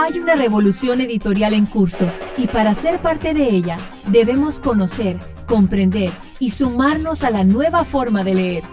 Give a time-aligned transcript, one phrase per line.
[0.00, 2.06] Hay una revolución editorial en curso
[2.36, 5.18] y para ser parte de ella debemos conocer,
[5.48, 8.64] comprender y sumarnos a la nueva forma de leer.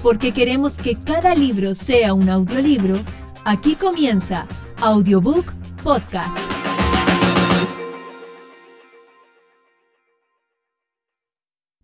[0.00, 3.02] Porque queremos que cada libro sea un audiolibro,
[3.44, 4.46] aquí comienza
[4.76, 5.52] Audiobook
[5.82, 6.38] Podcast.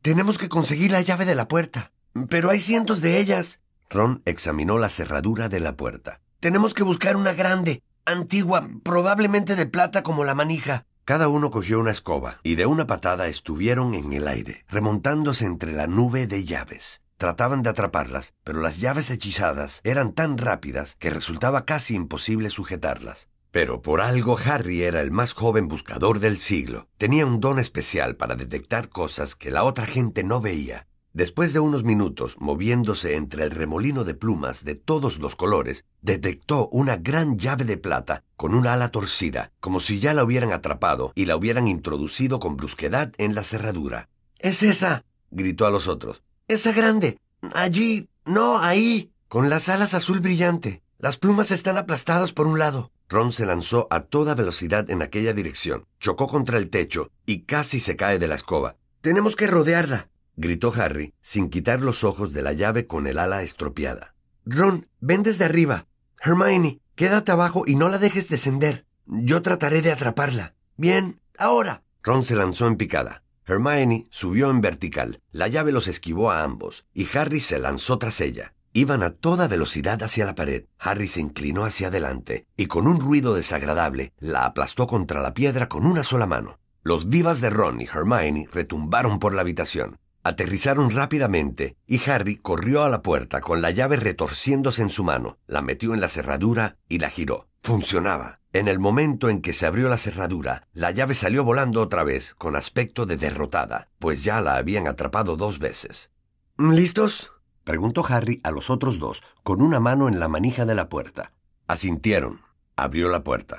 [0.00, 1.90] Tenemos que conseguir la llave de la puerta,
[2.28, 3.58] pero hay cientos de ellas.
[3.90, 6.20] Ron examinó la cerradura de la puerta.
[6.38, 10.87] Tenemos que buscar una grande, antigua, probablemente de plata como la manija.
[11.05, 15.73] Cada uno cogió una escoba y de una patada estuvieron en el aire, remontándose entre
[15.73, 17.02] la nube de llaves.
[17.19, 23.28] Trataban de atraparlas, pero las llaves hechizadas eran tan rápidas que resultaba casi imposible sujetarlas.
[23.50, 26.88] Pero por algo Harry era el más joven buscador del siglo.
[26.98, 30.86] Tenía un don especial para detectar cosas que la otra gente no veía.
[31.16, 36.69] Después de unos minutos moviéndose entre el remolino de plumas de todos los colores, detectó
[36.73, 41.12] una gran llave de plata con una ala torcida, como si ya la hubieran atrapado
[41.15, 44.11] y la hubieran introducido con brusquedad en la cerradura.
[44.41, 46.23] Es esa, gritó a los otros.
[46.48, 47.19] Esa grande.
[47.55, 48.11] Allí.
[48.27, 49.11] No, ahí.
[49.27, 50.83] Con las alas azul brillante.
[50.98, 52.91] Las plumas están aplastadas por un lado.
[53.08, 57.80] Ron se lanzó a toda velocidad en aquella dirección, chocó contra el techo y casi
[57.80, 58.77] se cae de la escoba.
[59.01, 63.42] Tenemos que rodearla gritó Harry, sin quitar los ojos de la llave con el ala
[63.42, 64.15] estropeada.
[64.45, 65.87] Ron, ven desde arriba.
[66.20, 68.87] Hermione, quédate abajo y no la dejes descender.
[69.07, 70.55] Yo trataré de atraparla.
[70.77, 71.83] Bien, ahora.
[72.03, 73.23] Ron se lanzó en picada.
[73.47, 75.20] Hermione subió en vertical.
[75.33, 78.55] La llave los esquivó a ambos, y Harry se lanzó tras ella.
[78.73, 80.64] Iban a toda velocidad hacia la pared.
[80.79, 85.69] Harry se inclinó hacia adelante, y con un ruido desagradable la aplastó contra la piedra
[85.69, 86.59] con una sola mano.
[86.83, 89.98] Los divas de Ron y Hermione retumbaron por la habitación.
[90.27, 95.38] Aterrizaron rápidamente y Harry corrió a la puerta con la llave retorciéndose en su mano,
[95.46, 97.46] la metió en la cerradura y la giró.
[97.62, 98.41] Funcionaba.
[98.52, 102.34] En el momento en que se abrió la cerradura, la llave salió volando otra vez,
[102.34, 106.11] con aspecto de derrotada, pues ya la habían atrapado dos veces.
[106.58, 107.33] ¿Listos?
[107.62, 111.34] preguntó Harry a los otros dos, con una mano en la manija de la puerta.
[111.68, 112.40] Asintieron.
[112.74, 113.58] Abrió la puerta.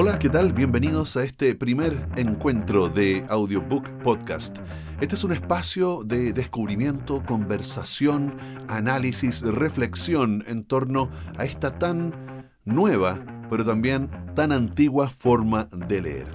[0.00, 0.52] Hola, ¿qué tal?
[0.52, 4.56] Bienvenidos a este primer encuentro de Audiobook Podcast.
[5.00, 8.36] Este es un espacio de descubrimiento, conversación,
[8.68, 12.14] análisis, reflexión en torno a esta tan
[12.64, 13.18] nueva,
[13.50, 16.28] pero también tan antigua forma de leer.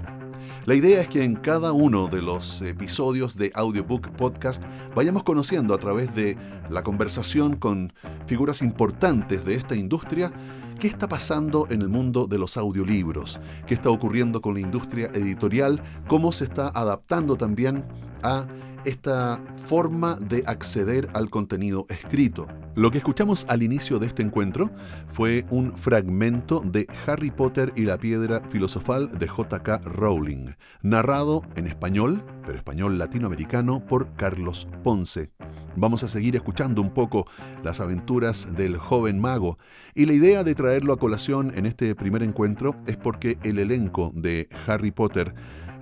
[0.66, 4.62] La idea es que en cada uno de los episodios de Audiobook Podcast
[4.94, 6.36] vayamos conociendo a través de
[6.70, 7.94] la conversación con
[8.28, 10.34] figuras importantes de esta industria
[10.84, 15.10] qué está pasando en el mundo de los audiolibros, qué está ocurriendo con la industria
[15.14, 17.86] editorial, cómo se está adaptando también
[18.22, 18.46] a
[18.86, 22.48] esta forma de acceder al contenido escrito.
[22.76, 24.72] Lo que escuchamos al inicio de este encuentro
[25.12, 29.82] fue un fragmento de Harry Potter y la piedra filosofal de J.K.
[29.86, 35.32] Rowling, narrado en español, pero español latinoamericano, por Carlos Ponce.
[35.76, 37.26] Vamos a seguir escuchando un poco
[37.64, 39.58] las aventuras del joven mago
[39.96, 44.12] y la idea de traerlo a colación en este primer encuentro es porque el elenco
[44.14, 45.34] de Harry Potter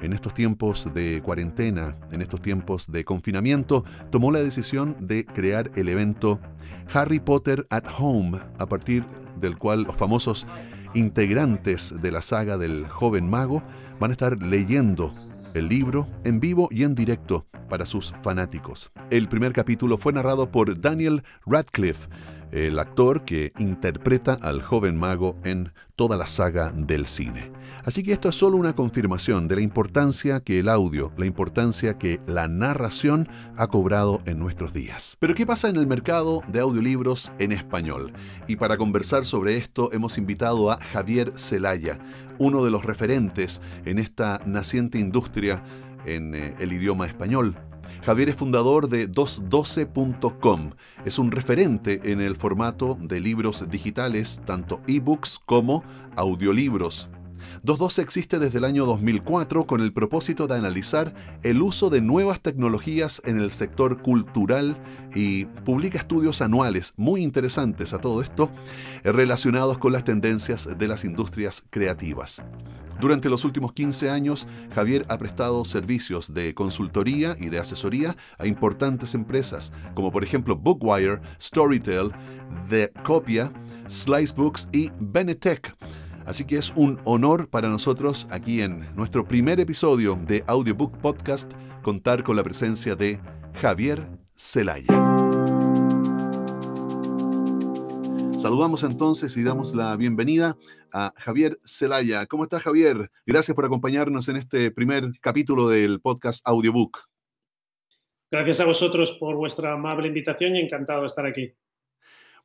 [0.02, 5.72] en estos tiempos de cuarentena, en estos tiempos de confinamiento, tomó la decisión de crear
[5.76, 6.40] el evento
[6.94, 9.04] Harry Potter at Home, a partir
[9.40, 10.46] del cual los famosos
[10.94, 13.64] integrantes de la saga del joven mago
[14.00, 15.14] van a estar leyendo
[15.54, 18.92] el libro en vivo y en directo para sus fanáticos.
[19.10, 22.08] El primer capítulo fue narrado por Daniel Radcliffe,
[22.52, 27.52] el actor que interpreta al joven mago en toda la saga del cine.
[27.84, 31.98] Así que esto es solo una confirmación de la importancia que el audio, la importancia
[31.98, 35.18] que la narración ha cobrado en nuestros días.
[35.20, 38.14] Pero ¿qué pasa en el mercado de audiolibros en español?
[38.48, 41.98] Y para conversar sobre esto hemos invitado a Javier Celaya,
[42.38, 45.64] uno de los referentes en esta naciente industria
[46.06, 47.56] en eh, el idioma español.
[48.04, 50.72] Javier es fundador de 212.com.
[51.06, 55.84] Es un referente en el formato de libros digitales, tanto ebooks como
[56.16, 57.10] audiolibros.
[57.64, 61.14] 212 existe desde el año 2004 con el propósito de analizar
[61.44, 64.82] el uso de nuevas tecnologías en el sector cultural
[65.14, 68.50] y publica estudios anuales muy interesantes a todo esto
[69.04, 72.42] relacionados con las tendencias de las industrias creativas.
[73.00, 78.48] Durante los últimos 15 años, Javier ha prestado servicios de consultoría y de asesoría a
[78.48, 82.12] importantes empresas, como por ejemplo Bookwire, Storytel,
[82.70, 83.54] The Copia,
[83.88, 85.76] Slicebooks y Benetech.
[86.26, 91.52] Así que es un honor para nosotros aquí en nuestro primer episodio de Audiobook Podcast
[91.82, 93.20] contar con la presencia de
[93.56, 94.88] Javier Celaya.
[98.38, 100.58] Saludamos entonces y damos la bienvenida
[100.92, 102.26] a Javier Zelaya.
[102.26, 103.12] ¿Cómo estás, Javier?
[103.26, 106.98] Gracias por acompañarnos en este primer capítulo del podcast Audiobook.
[108.32, 111.54] Gracias a vosotros por vuestra amable invitación y encantado de estar aquí.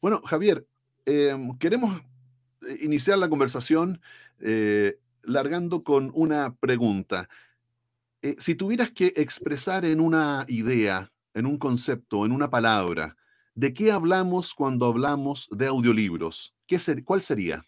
[0.02, 0.66] Bueno, Javier,
[1.06, 2.02] em, queremos
[2.80, 4.00] iniciar la conversación
[4.40, 7.28] eh, largando con una pregunta.
[8.22, 13.16] Eh, si tuvieras que expresar en una idea, en un concepto, en una palabra,
[13.56, 16.54] ¿De qué hablamos cuando hablamos de audiolibros?
[16.66, 17.64] ¿Qué ¿Cuál sería?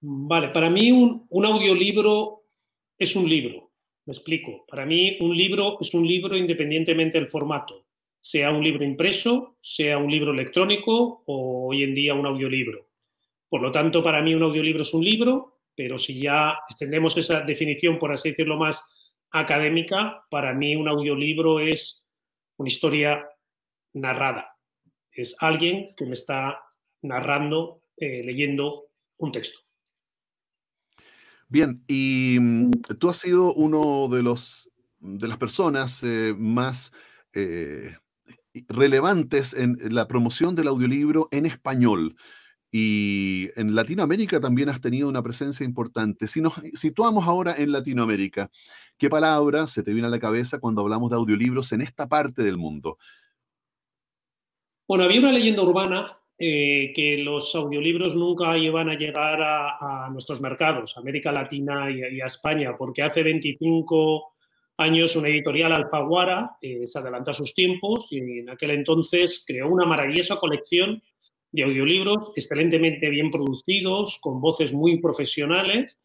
[0.00, 2.42] Vale, para mí un, audiolibro
[2.98, 3.70] es un libro.
[4.04, 4.64] Me explico.
[4.66, 7.86] Para mí un libro es un libro independientemente del formato,
[8.20, 12.88] sea un libro impreso, sea un libro electrónico o hoy en día un audiolibro.
[13.48, 17.40] Por lo tanto, para mí un audiolibro es un libro, pero si ya extendemos esa
[17.40, 18.84] definición, por así decirlo, más
[19.30, 22.04] académica, para mí un audiolibro es
[22.56, 23.26] una historia
[23.94, 24.56] narrada.
[25.12, 26.60] Es alguien que me está
[27.02, 28.88] narrando, eh, leyendo
[29.18, 29.60] un texto.
[31.48, 34.70] Bien, y mm, tú has sido uno de los
[35.00, 36.92] de las personas eh, más
[37.32, 37.96] eh,
[38.68, 42.16] relevantes en la promoción del audiolibro en español.
[42.70, 46.26] Y en Latinoamérica también has tenido una presencia importante.
[46.26, 48.50] Si nos situamos ahora en Latinoamérica,
[48.98, 52.42] ¿qué palabra se te viene a la cabeza cuando hablamos de audiolibros en esta parte
[52.42, 52.98] del mundo?
[54.86, 56.04] Bueno, había una leyenda urbana
[56.38, 62.26] eh, que los audiolibros nunca iban a llegar a, nuestros mercados, América Latina y, a
[62.26, 64.34] España, porque hace 25
[64.78, 69.68] años una editorial Alfaguara eh, se adelantó a sus tiempos y en aquel entonces creó
[69.68, 71.02] una maravillosa colección
[71.50, 75.98] de audiolibros excelentemente bien producidos, con voces muy profesionales,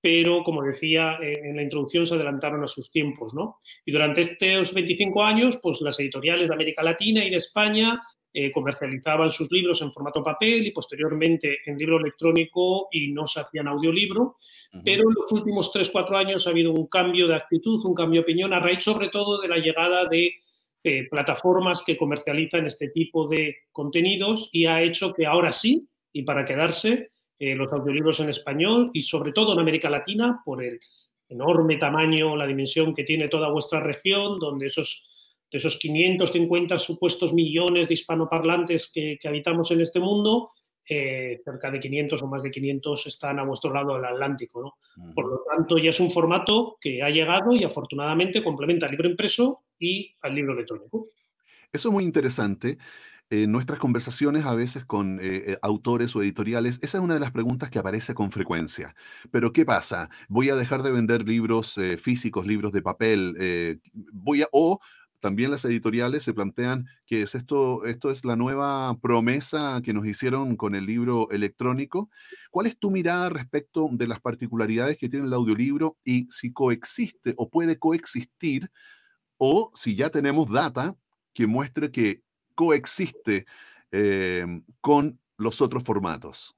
[0.00, 3.60] pero como decía eh, en la introducción se adelantaron a sus tiempos, ¿no?
[3.84, 8.00] Y durante estos 25 años, pues las editoriales de América Latina y de España
[8.32, 13.40] eh, comercializaban sus libros en formato papel y posteriormente en libro electrónico y no se
[13.40, 14.36] hacían audiolibro.
[14.84, 18.24] Pero en los últimos 3-4 años ha habido un cambio de actitud, un cambio de
[18.24, 20.34] opinión, a raíz sobre todo de la llegada de
[20.84, 26.22] eh, plataformas que comercializan este tipo de contenidos y ha hecho que ahora sí, y
[26.22, 30.78] para quedarse, eh, los audiolibros en español y sobre todo en América Latina, por el
[31.28, 35.06] enorme tamaño, la dimensión que tiene toda vuestra región, donde esos
[35.50, 40.50] de esos 550 supuestos millones de hispanoparlantes que, habitamos en este mundo,
[40.88, 44.78] eh, cerca de 500 o más de 500 están a vuestro lado del Atlántico.
[45.14, 49.08] Por lo tanto, ya es un formato que ha llegado y afortunadamente complementa al libro
[49.08, 51.08] impreso y al libro electrónico.
[51.72, 52.78] Eso es muy interesante.
[53.28, 57.20] En nuestras conversaciones a veces con eh, eh, autores o editoriales, esa es una de
[57.20, 58.94] las preguntas que aparece con frecuencia.
[59.32, 60.08] Pero ¿qué pasa?
[60.28, 63.80] ¿Voy a dejar de vender libros físicos, libros de papel?
[64.12, 64.78] voy a, ¿O
[65.20, 70.06] también las editoriales se plantean que es esto, esto es la nueva promesa que nos
[70.06, 72.10] hicieron con el libro electrónico.
[72.50, 77.34] ¿Cuál es tu mirada respecto de las particularidades que tiene el audiolibro y si coexiste
[77.36, 78.70] o puede coexistir
[79.38, 80.96] o si ya tenemos data
[81.32, 82.22] que muestre que
[82.54, 83.46] coexiste
[83.92, 84.46] eh,
[84.80, 86.56] con los otros formatos?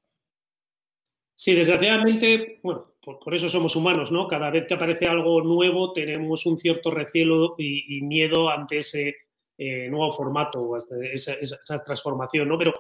[1.35, 4.27] Sí, desgraciadamente, bueno, por, eso somos humanos, ¿no?
[4.27, 9.17] Cada vez que aparece algo nuevo tenemos un cierto recelo y, miedo ante ese
[9.57, 12.59] eh, nuevo formato o esa, esa, transformación, ¿no?
[12.59, 12.75] Pero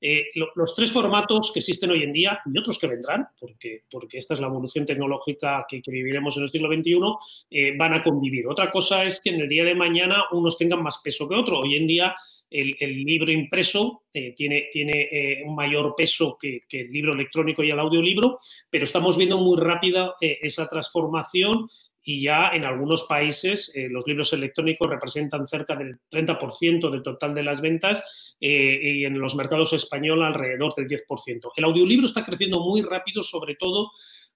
[0.00, 4.18] eh, los tres formatos que existen hoy en día y otros que vendrán, porque, porque
[4.18, 6.98] esta es la evolución tecnológica que, viviremos en el siglo XXI,
[7.50, 8.46] eh, van a convivir.
[8.46, 11.60] Otra cosa es que en el día de mañana unos tengan más peso que otros.
[11.62, 12.14] Hoy en día
[12.50, 18.38] el, libro impreso tiene, tiene un mayor peso que, el libro electrónico y el audiolibro,
[18.70, 21.66] pero estamos viendo muy rápida esa transformación
[22.04, 27.34] y ya en algunos países eh, los libros electrónicos representan cerca del 30% del total
[27.34, 31.52] de las ventas eh, y en los mercados españoles alrededor del 10%.
[31.56, 33.90] El audiolibro está creciendo muy rápido, sobre todo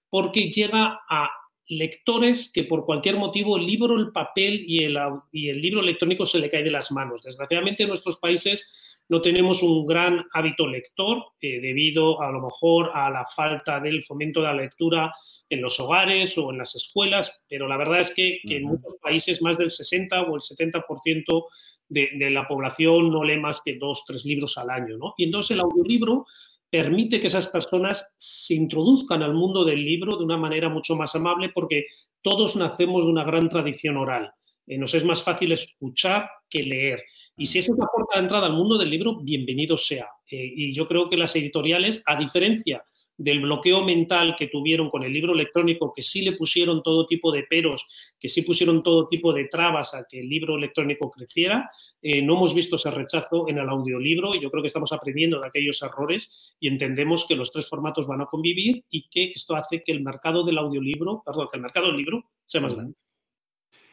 [0.09, 1.31] porque llega a
[1.68, 4.98] lectores que por cualquier motivo el libro, el papel y el,
[5.32, 7.22] y el libro electrónico se le cae de las manos.
[7.22, 12.90] Desgraciadamente en nuestros países no tenemos un gran hábito lector eh, debido a lo mejor
[12.94, 15.14] a la falta del fomento de la lectura
[15.48, 19.40] en los hogares o en las escuelas, pero la verdad es que, en muchos países
[19.40, 21.46] más del 60 o el 70%
[21.88, 24.98] de, de, la población no lee más que dos, tres libros al año.
[24.98, 25.14] ¿no?
[25.16, 26.26] Y entonces el audiolibro
[26.70, 31.14] permite que esas personas se introduzcan al mundo del libro de una manera mucho más
[31.14, 31.87] amable porque
[32.22, 34.32] todos nacemos de una gran tradición oral.
[34.66, 37.02] Eh, nos es más fácil escuchar que leer.
[37.37, 40.08] Y si esa es la puerta de entrada al mundo del libro, bienvenido sea.
[40.30, 42.84] Eh, y yo creo que las editoriales, a diferencia
[43.18, 47.32] del bloqueo mental que tuvieron con el libro electrónico, que sí le pusieron todo tipo
[47.32, 47.87] de peros,
[48.18, 51.68] que sí pusieron todo tipo de trabas a que el libro electrónico creciera.
[52.00, 55.40] Eh, no hemos visto ese rechazo en el audiolibro y yo creo que estamos aprendiendo
[55.40, 59.56] de aquellos errores y entendemos que los tres formatos van a convivir y que esto
[59.56, 62.94] hace que el mercado del audiolibro, perdón, que el mercado del libro sea más grande.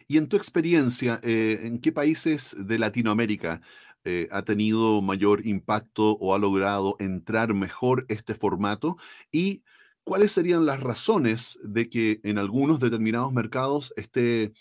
[0.07, 3.61] Y en tu experiencia, eh, ¿en qué países de Latinoamérica
[4.05, 8.97] eh, ha tenido mayor impacto o ha logrado entrar mejor este formato?
[9.31, 9.63] ¿Y
[10.03, 14.53] cuáles serían las razones de que en algunos determinados mercados esté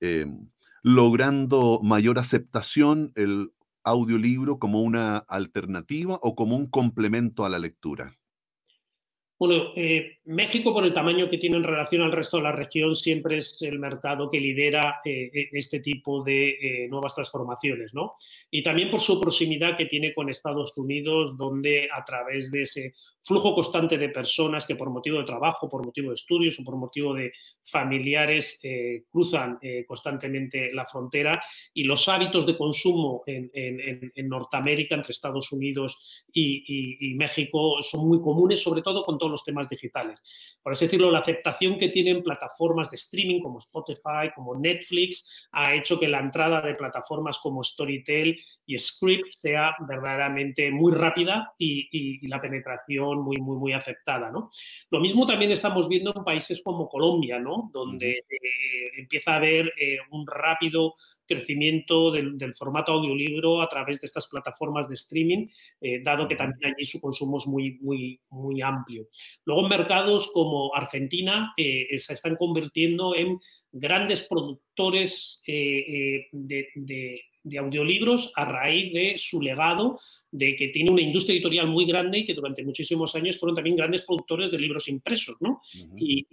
[0.00, 0.48] em,
[0.82, 3.52] logrando mayor aceptación el
[3.84, 8.16] audiolibro como una alternativa o como un complemento a la lectura?
[9.36, 12.94] Bueno, eh, México, por el tamaño que tiene en relación al resto de la región,
[12.94, 18.14] siempre es el mercado que lidera eh, e, este tipo de eh, nuevas transformaciones, ¿no?
[18.50, 22.94] Y también por su proximidad que tiene con Estados Unidos, donde a través de ese
[23.24, 26.76] flujo constante de personas que por motivo de trabajo, por motivo de estudios o por
[26.76, 28.60] motivo de familiares
[29.10, 37.10] cruzan constantemente la frontera y los hábitos de consumo en, Norteamérica, entre Estados Unidos y,
[37.10, 40.22] y México, son muy comunes, sobre todo con todos los temas digitales.
[40.62, 45.74] Por así decirlo, la aceptación que tienen plataformas de streaming como Spotify, como Netflix, ha
[45.74, 52.26] hecho que la entrada de plataformas como Storytel y Script sea verdaderamente muy rápida y,
[52.28, 54.30] la penetración muy, muy, muy aceptada.
[54.30, 54.50] ¿no?
[54.90, 57.70] Lo mismo también estamos viendo en países como Colombia, ¿no?
[57.72, 60.94] donde eh, empieza a haber eh, un rápido
[61.26, 65.48] crecimiento del, formato audiolibro a través de estas plataformas de streaming,
[65.80, 69.08] eh, dado que también allí su consumo es muy, muy, muy amplio.
[69.44, 73.38] Luego en mercados como Argentina eh, se están convirtiendo en
[73.72, 77.22] grandes productores de, de
[77.58, 79.98] audiolibros a raíz de su legado,
[80.30, 83.76] de que tiene una industria editorial muy grande y que durante muchísimos años fueron también
[83.76, 85.60] grandes productores de libros impresos, ¿no?
[85.96, 86.24] y,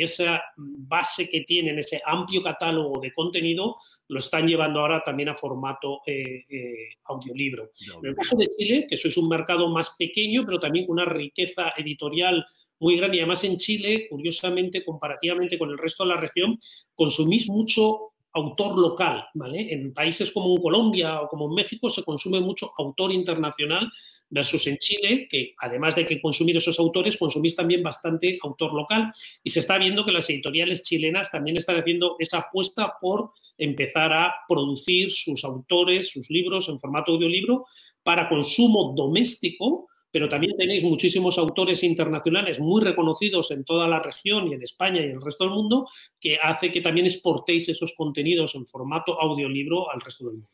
[0.00, 3.76] esa base que tienen, ese amplio catálogo de contenido,
[4.08, 7.72] lo están llevando ahora también a formato eh, eh, audiolibro.
[8.02, 11.04] En el caso de Chile, que sois un mercado más pequeño, pero también con una
[11.04, 12.44] riqueza editorial
[12.80, 13.18] muy grande.
[13.18, 16.58] Y además en Chile, curiosamente, comparativamente con el resto de la región,
[16.94, 19.72] consumís mucho autor local, ¿vale?
[19.72, 23.90] En países como Colombia o como México se consume mucho autor internacional
[24.28, 29.12] versus en Chile, que además de que consumir esos autores, consumís también bastante autor local
[29.42, 34.12] y se está viendo que las editoriales chilenas también están haciendo esa apuesta por empezar
[34.12, 37.66] a producir sus autores, sus libros en formato audiolibro
[38.02, 44.48] para consumo doméstico, pero también tenéis muchísimos autores internacionales muy reconocidos en toda la región
[44.48, 45.88] y en España y en el resto del mundo,
[46.20, 50.50] que hace que también exportéis esos contenidos en formato audiolibro al resto del mundo.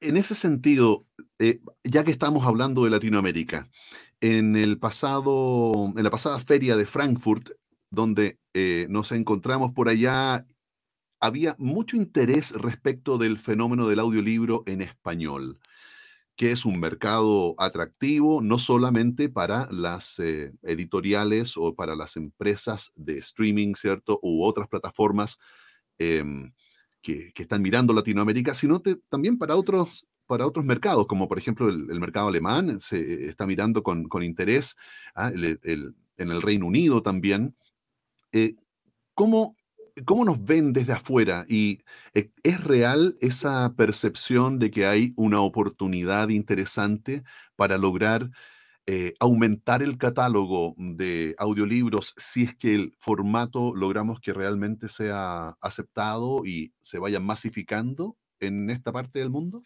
[0.00, 1.06] En ese sentido,
[1.38, 3.70] eh, ya que estamos hablando de Latinoamérica,
[4.20, 7.50] en el pasado, en la pasada feria de Frankfurt,
[7.90, 10.46] donde eh, nos encontramos por allá,
[11.20, 15.58] había mucho interés respecto del fenómeno del audiolibro en español
[16.36, 22.92] que es un mercado atractivo no solamente para las eh, editoriales o para las empresas
[22.96, 24.18] de streaming, ¿cierto?
[24.22, 25.38] U otras plataformas
[25.98, 26.52] em,
[27.02, 32.00] que, están mirando Latinoamérica, sino también para otros, para otros mercados, como por ejemplo el,
[32.00, 34.76] mercado alemán se está mirando con, interés,
[35.14, 35.30] ¿ah?
[35.34, 37.54] en el Reino Unido también.
[38.32, 38.56] Eh,
[39.14, 39.54] ¿Cómo
[40.04, 41.44] ¿Cómo nos ven desde afuera?
[41.48, 41.80] ¿Y
[42.14, 47.22] eh, es real esa percepción de que hay una oportunidad interesante
[47.54, 48.30] para lograr
[48.86, 55.56] eh, aumentar el catálogo de audiolibros si es que el formato logramos que realmente sea
[55.60, 59.64] aceptado y se vaya masificando en esta parte del mundo?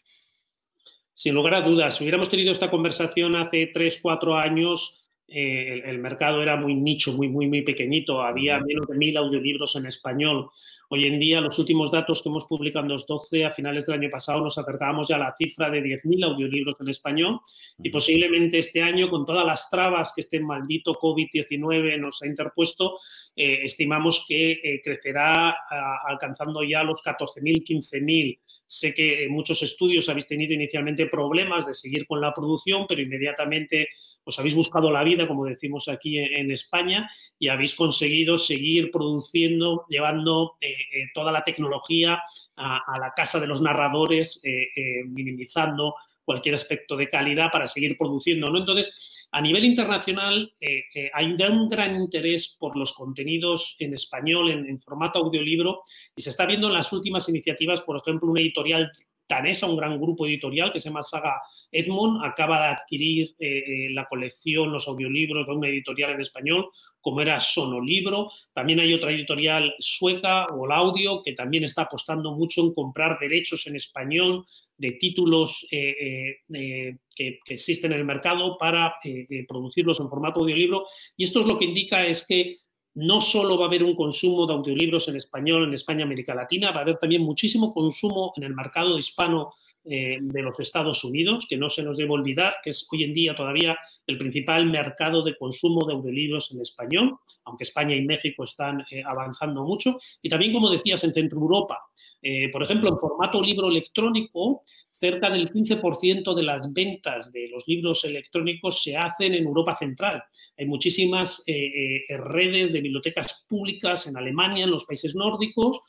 [1.15, 5.99] Sin lugar a dudas, si hubiéramos tenido esta conversación hace tres, cuatro años, eh, el,
[5.99, 8.23] mercado era muy nicho, muy, muy, muy pequeñito.
[8.23, 10.51] Había menos de mil audiolibros en español.
[10.91, 14.09] Hoy en día, los últimos datos que hemos publicado en 2012, a finales del año
[14.09, 17.41] pasado, nos acercábamos ya a la cifra de 10.000 audiolibros en español
[17.83, 22.97] y posiblemente este año, con todas las trabas que este maldito COVID-19 nos ha interpuesto,
[23.37, 25.59] eh, estimamos que eh, crecerá
[26.07, 28.39] alcanzando ya los 14.000, 15.000.
[28.67, 33.03] Sé que en muchos estudios habéis tenido inicialmente problemas de seguir con la producción, pero
[33.03, 33.89] inmediatamente
[34.25, 39.87] os habéis buscado la vida, como decimos aquí en, España, y habéis conseguido seguir produciendo,
[39.89, 40.78] llevando eh, eh,
[41.15, 42.23] toda la tecnología
[42.57, 44.69] a, la casa de los narradores, eh,
[45.07, 45.95] minimizando
[46.25, 48.51] cualquier aspecto de calidad para seguir produciendo.
[48.51, 48.59] ¿no?
[48.59, 50.53] Entonces, a nivel internacional
[51.15, 55.83] hay un gran, interés por los contenidos en español, en, en, formato audiolibro,
[56.15, 58.91] y se está viendo en las últimas iniciativas, por ejemplo, una editorial
[59.29, 63.37] danesa, un gran grupo editorial que se llama Saga Edmond, acaba de adquirir
[63.91, 66.71] la colección, los audiolibros de una editorial en español,
[67.01, 68.31] como era Sonolibro.
[68.53, 73.77] También hay otra editorial sueca, o que también está apostando mucho en comprar derechos en
[73.77, 80.41] español de títulos eh, eh, que, existen en el mercado para eh, producirlos en formato
[80.41, 80.87] audiolibro.
[81.17, 82.57] Y esto es lo que indica es que
[82.99, 86.73] no solo va a haber un consumo de audiolibros en español en España, América Latina,
[86.73, 91.57] va a haber también muchísimo consumo en el mercado hispano de los Estados Unidos, que
[91.57, 95.35] no se nos debe olvidar, que es hoy en día todavía el principal mercado de
[95.35, 99.99] consumo de audiolibros en español, aunque España y México están avanzando mucho.
[100.21, 101.79] Y también, como decías, en Centro Europa.
[102.53, 104.61] por ejemplo, en formato libro electrónico,
[104.99, 110.23] cerca del 15% de las ventas de los libros electrónicos se hacen en Europa Central.
[110.57, 115.81] Hay muchísimas eh, eh, redes de bibliotecas públicas en Alemania, en los países nórdicos,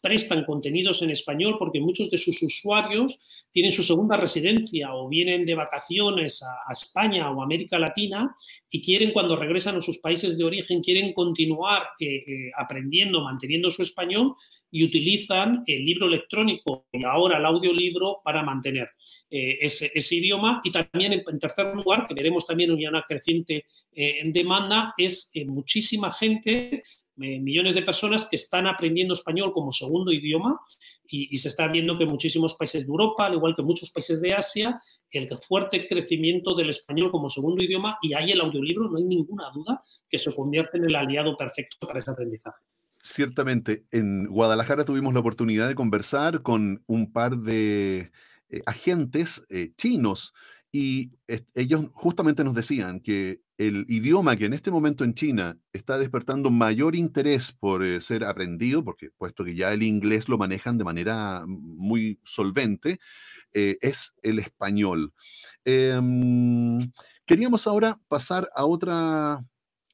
[0.00, 3.18] prestan contenidos en español porque muchos de sus usuarios
[3.50, 8.34] tienen su segunda residencia o vienen de vacaciones a, España o América Latina
[8.70, 13.70] y quieren cuando regresan a sus países de origen, quieren continuar eh, eh, aprendiendo, manteniendo
[13.70, 14.34] su español
[14.70, 18.88] y utilizan el libro electrónico y ahora el audiolibro para mantener
[19.30, 20.62] eh, ese, idioma.
[20.64, 26.82] Y también, en, tercer lugar, que veremos también una creciente en demanda, es muchísima gente
[27.16, 30.60] millones de personas que están aprendiendo español como segundo idioma
[31.06, 34.32] y, se está viendo que muchísimos países de Europa, al igual que muchos países de
[34.32, 39.04] Asia, el fuerte crecimiento del español como segundo idioma y ahí el audiolibro, no hay
[39.04, 42.64] ninguna duda que se convierte en el aliado perfecto para ese aprendizaje.
[43.02, 48.12] Ciertamente, en Guadalajara tuvimos la oportunidad de conversar con un par de
[48.48, 50.32] eh, agentes eh, chinos
[50.74, 51.12] y
[51.54, 56.50] ellos justamente nos decían que el idioma que en este momento en China está despertando
[56.50, 60.84] mayor interés por eh, ser aprendido, porque puesto que ya el inglés lo manejan de
[60.84, 62.98] manera muy solvente,
[63.52, 65.12] eh, es el español.
[65.64, 66.90] Em,
[67.26, 69.34] queríamos ahora pasar a otra,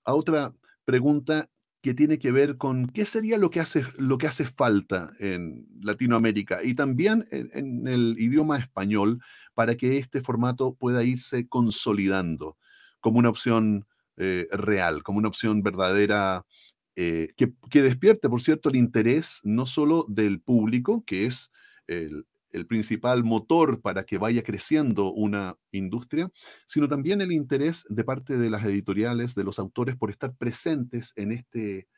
[0.05, 0.55] a otra
[0.85, 5.13] pregunta que tiene que ver con qué sería lo que hace, lo que hace falta
[5.21, 9.21] en Latinoamérica y también en, el idioma español
[9.55, 12.57] para que este formato pueda irse consolidando
[13.01, 16.45] como una opción eh, real, como una opción verdadera,
[16.97, 21.53] eh, que, que, despierte, por cierto, el interés no solo del público, que es
[21.87, 26.31] el, el principal motor para que vaya creciendo una industria,
[26.67, 31.13] sino también el interés de parte de las editoriales, de los autores, por estar presentes
[31.17, 31.89] en este,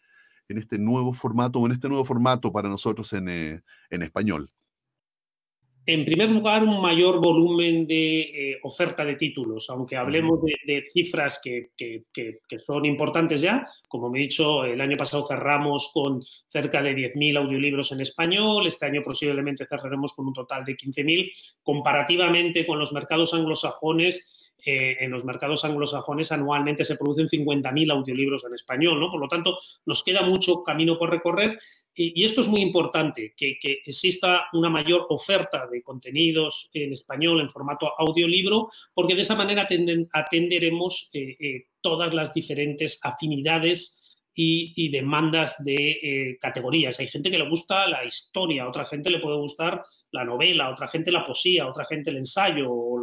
[0.48, 4.52] en este nuevo formato o en este nuevo formato para nosotros en, eh, en español.
[5.86, 11.40] En primer lugar, un mayor volumen de eh, oferta de títulos, aunque hablemos de, cifras
[11.42, 11.70] que,
[12.64, 13.66] son importantes ya.
[13.88, 18.66] Como me he dicho, el año pasado cerramos con cerca de 10.000 audiolibros en español,
[18.66, 21.32] este año posiblemente cerraremos con un total de 15.000.
[21.62, 28.44] Comparativamente con los mercados anglosajones, eh, en los mercados anglosajones anualmente se producen 50.000 audiolibros
[28.44, 29.10] en español, ¿no?
[29.10, 31.58] Por lo tanto, nos queda mucho camino por recorrer
[31.94, 37.48] y, esto es muy importante, que, exista una mayor oferta de contenidos en español en
[37.48, 39.66] formato audiolibro, porque de esa manera
[40.12, 43.98] atenderemos eh, eh, todas las diferentes afinidades
[44.34, 46.98] y, demandas de categorías.
[46.98, 50.88] Hay gente que le gusta la historia, otra gente le puede gustar la novela, otra
[50.88, 52.98] gente la poesía, otra gente el ensayo o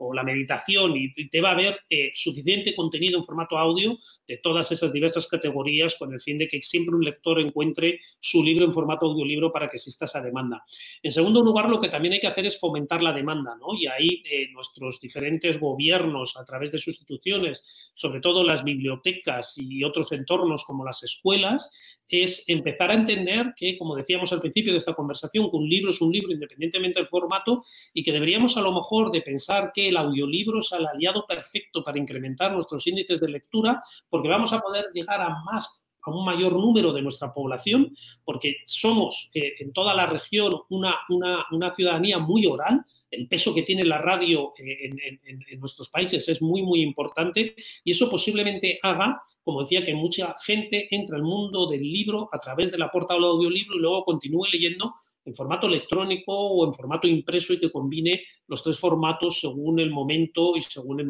[0.00, 4.38] o la meditación y te va a haber eh, suficiente contenido en formato audio de
[4.38, 8.64] todas esas diversas categorías con el fin de que siempre un lector encuentre su libro
[8.64, 10.64] en formato audiolibro para que exista esa demanda.
[11.02, 13.74] En segundo lugar, lo que también hay que hacer es fomentar la demanda, ¿no?
[13.74, 19.58] Y ahí eh, nuestros diferentes gobiernos, a través de sus instituciones, sobre todo las bibliotecas
[19.58, 21.70] y otros entornos como las escuelas,
[22.08, 25.90] es empezar a entender que, como decíamos al principio de esta conversación, que un libro
[25.90, 27.62] es un libro independientemente del formato
[27.94, 31.82] y que deberíamos a lo mejor de pensar que el audiolibro es el aliado perfecto
[31.82, 36.24] para incrementar nuestros índices de lectura, porque vamos a poder llegar a más a un
[36.24, 42.18] mayor número de nuestra población, porque somos eh, en toda la región una, una, ciudadanía
[42.18, 44.90] muy oral, el peso que tiene la radio eh,
[45.26, 50.34] en, nuestros países es muy, muy importante y eso posiblemente haga, como decía, que mucha
[50.44, 54.04] gente entre al mundo del libro a través de la puerta del audiolibro y luego
[54.04, 54.94] continúe leyendo
[55.30, 59.90] en formato electrónico o en formato impreso y que combine los tres formatos según el
[59.90, 61.08] momento y según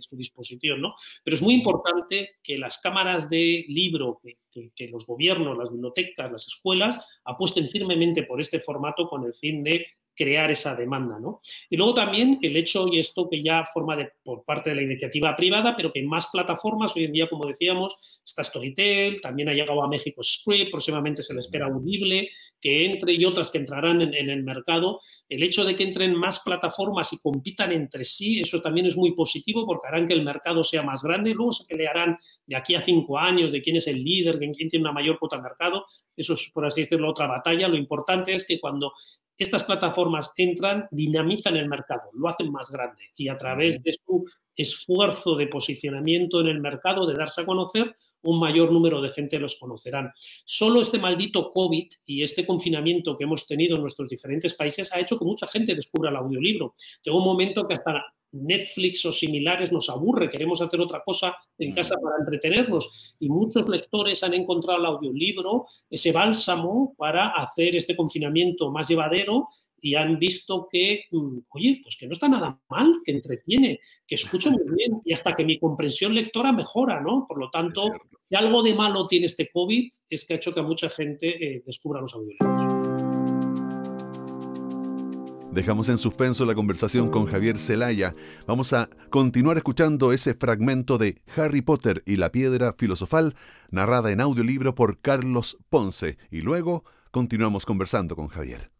[0.00, 0.80] su disposición.
[0.80, 0.94] ¿no?
[1.22, 6.46] Pero es muy importante que las cámaras de libro, que, los gobiernos, las bibliotecas, las
[6.46, 9.86] escuelas apuesten firmemente por este formato con el fin de
[10.18, 11.18] crear esa demanda.
[11.20, 11.40] ¿no?
[11.70, 14.82] Y luego también el hecho, y esto que ya forma de, por parte de la
[14.82, 19.52] iniciativa privada, pero que más plataformas, hoy en día, como decíamos, está Storytel, también ha
[19.52, 22.28] llegado a México Script, próximamente se le espera Audible,
[22.60, 25.00] que entre y otras que entrarán en, en el mercado.
[25.28, 29.12] El hecho de que entren más plataformas y compitan entre sí, eso también es muy
[29.12, 31.32] positivo porque harán que el mercado sea más grande.
[31.32, 34.68] Luego se pelearán de aquí a cinco años de quién es el líder, de quién
[34.68, 35.86] tiene una mayor cuota de mercado.
[36.18, 37.68] Eso es, por así decirlo, otra batalla.
[37.68, 38.92] Lo importante es que cuando
[39.38, 44.26] estas plataformas entran, dinamizan el mercado, lo hacen más grande y a través de su
[44.56, 49.38] esfuerzo de posicionamiento en el mercado, de darse a conocer, un mayor número de gente
[49.38, 50.12] los conocerán.
[50.44, 54.98] Solo este maldito COVID y este confinamiento que hemos tenido en nuestros diferentes países ha
[54.98, 56.74] hecho que mucha gente descubra el audiolibro.
[57.02, 61.72] Llegó un momento que hasta Netflix o similares nos aburre, queremos hacer otra cosa en
[61.72, 63.16] casa para entretenernos.
[63.18, 69.48] Y muchos lectores han encontrado el audiolibro, ese bálsamo para hacer este confinamiento más llevadero
[69.80, 74.16] y han visto que, mm, oye, pues que no está nada mal, que entretiene, que
[74.16, 77.26] escucho muy bien y hasta que mi comprensión lectora mejora, ¿no?
[77.28, 77.84] Por lo tanto,
[78.28, 81.62] si algo de malo tiene este COVID es que ha hecho que mucha gente eh,
[81.64, 82.77] descubra los audiolibros.
[85.58, 88.14] Dejamos en suspenso la conversación con Javier Celaya.
[88.46, 93.34] Vamos a continuar escuchando ese fragmento de Harry Potter y la piedra filosofal,
[93.68, 98.70] narrada en audiolibro por Carlos Ponce, y luego continuamos conversando con Javier.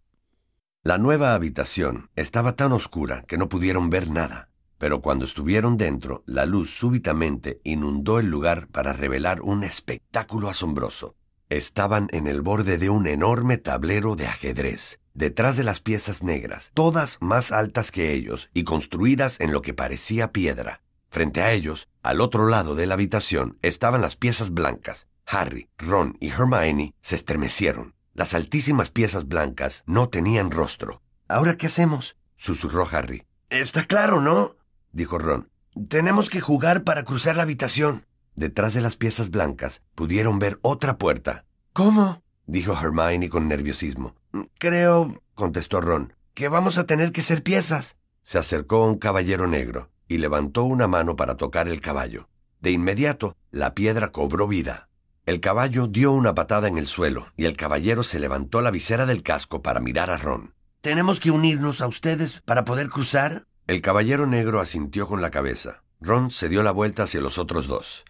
[0.85, 6.23] La nueva habitación estaba tan oscura que no pudieron ver nada, pero cuando estuvieron dentro,
[6.27, 11.17] la luz súbitamente inundó el lugar para revelar un espectáculo asombroso.
[11.49, 16.71] Estaban en el borde de un enorme tablero de ajedrez, detrás de las piezas negras,
[16.75, 20.81] todas más altas que ellos y construidas en lo que parecía piedra.
[21.11, 25.09] Frente a ellos, al otro lado de la habitación, estaban las piezas blancas.
[25.27, 27.95] Harry, Ron y Hermione se estremecieron.
[28.15, 31.03] Las altísimas piezas blancas no tenían rostro.
[31.27, 32.17] ¿Ahora qué hacemos?
[32.37, 33.27] susurró Harry.
[33.51, 34.57] Está claro, ¿no?
[34.93, 35.51] dijo Ron.
[35.89, 38.07] Tenemos que jugar para cruzar la habitación.
[38.37, 41.45] Detrás de las piezas blancas pudieron ver otra puerta.
[41.73, 42.23] ¿Cómo?
[42.49, 44.17] Dijo Hermione con nerviosismo.
[44.59, 47.97] Creo, contestó Ron, que vamos a tener que ser piezas.
[48.25, 52.29] Se acercó un caballero negro y levantó una mano para tocar el caballo.
[52.61, 54.89] De inmediato, la piedra cobró vida.
[55.27, 59.05] El caballo dio una patada en el suelo y el caballero se levantó la visera
[59.05, 60.55] del casco para mirar a Ron.
[60.81, 63.47] ¿Tenemos que unirnos a ustedes para poder cruzar?
[63.67, 65.83] El caballero negro asintió con la cabeza.
[66.01, 68.05] Ron se dio la vuelta hacia los otros dos.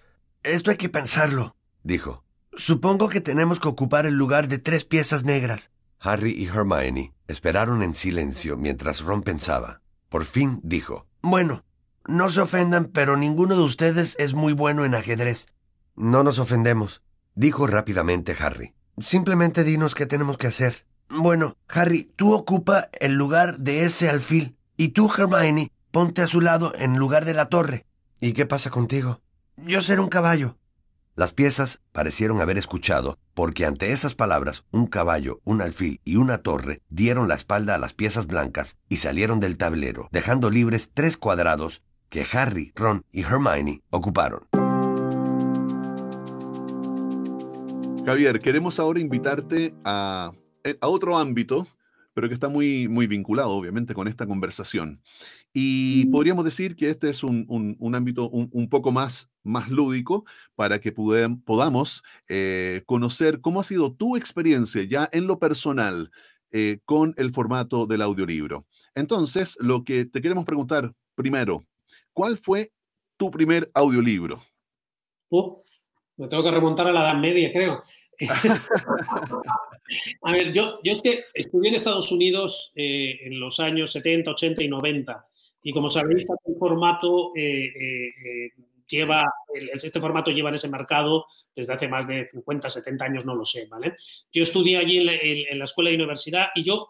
[0.45, 2.23] Esto hay que pensarlo, dijo.
[2.59, 5.71] Supongo que tenemos que ocupar el lugar de tres piezas negras.
[6.01, 9.81] Harry y Hermione esperaron en silencio mientras Ron pensaba.
[10.09, 11.63] Por fin dijo, Bueno,
[12.09, 15.47] no se ofendan, pero ninguno de ustedes es muy bueno en ajedrez.
[15.95, 17.01] No nos ofendemos,
[17.37, 18.75] dijo rápidamente Harry.
[18.99, 20.85] Simplemente dinos qué tenemos que hacer.
[21.09, 26.41] Bueno, Harry, tú ocupa el lugar de ese alfil, y tú, Hermione, ponte a su
[26.41, 27.87] lado en lugar de la torre.
[28.21, 29.21] ¿Y qué pasa contigo?
[29.57, 30.57] Yo seré un caballo.
[31.19, 36.39] Las piezas parecieron haber escuchado, porque ante esas palabras un caballo, un alfil y una
[36.39, 41.17] torre dieron la espalda a las piezas blancas y salieron del tablero, dejando libres tres
[41.17, 44.47] cuadrados que Harry, Ron y Hermione ocuparon.
[48.07, 50.31] Javier, queremos ahora invitarte a,
[50.83, 51.67] otro ámbito,
[52.15, 55.03] pero que está muy, muy vinculado, obviamente, con esta conversación.
[55.53, 60.93] Y podríamos decir que este es un, ámbito un, poco más, más lúdico para que
[60.93, 66.11] podamos eh, conocer cómo ha sido tu experiencia ya en lo personal
[66.53, 68.67] eh, con el formato del audiolibro.
[68.95, 71.65] Entonces, lo que te queremos preguntar primero,
[72.13, 72.71] ¿cuál fue
[73.17, 74.41] tu primer audiolibro?
[75.31, 75.59] Uh,
[76.19, 77.81] me tengo que remontar a la Edad Media, creo.
[80.23, 84.33] a ver, yo, yo es que estudié en Estados Unidos eh, en los años 70,
[84.33, 85.29] 80 y 90.
[85.63, 88.51] Y como sabéis, este formato eh, eh,
[88.89, 89.21] lleva,
[89.55, 93.45] este formato lleva en ese mercado desde hace más de 50, 70 años, no lo
[93.45, 93.95] sé, ¿vale?
[94.33, 96.89] Yo estudié allí en la, escuela y universidad y yo,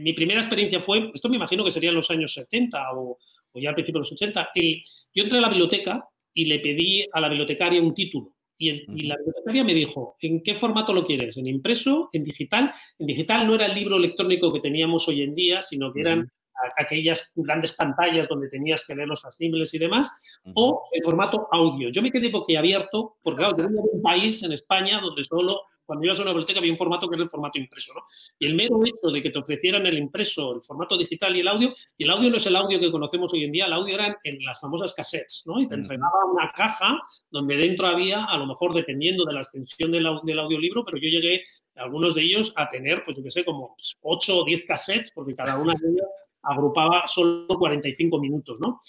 [0.00, 3.18] mi primera experiencia fue, esto me imagino que sería en los años 70 o,
[3.54, 7.20] ya al principio de los 80, yo entré a la biblioteca y le pedí a
[7.20, 8.34] la bibliotecaria un título.
[8.58, 11.36] Y, y, la bibliotecaria me dijo, ¿en qué formato lo quieres?
[11.36, 12.08] ¿En impreso?
[12.12, 12.72] ¿En digital?
[12.98, 16.30] En digital no era el libro electrónico que teníamos hoy en día, sino que eran
[16.76, 21.90] aquellas grandes pantallas donde tenías que leer los factibles y demás, o el formato audio.
[21.90, 26.18] Yo me quedé abierto porque, claro, tengo un país en España donde solo cuando ibas
[26.18, 28.02] a una biblioteca había un formato que era el formato impreso, ¿no?
[28.38, 31.48] Y el mero hecho de que te ofrecieran el impreso, el formato digital y el
[31.48, 33.94] audio, y el audio no es el audio que conocemos hoy en día, el audio
[33.94, 35.60] eran en las famosas cassettes, ¿no?
[35.60, 36.98] Y te entregaba una caja
[37.30, 41.08] donde dentro había, a lo mejor dependiendo de la extensión del, del audiolibro, pero yo
[41.08, 41.44] llegué,
[41.76, 45.36] algunos de ellos, a tener, pues yo qué sé, como 8 o 10 cassettes, porque
[45.36, 46.06] cada una de ellas
[46.46, 48.80] agrupaba solo 45 minutos, ¿no?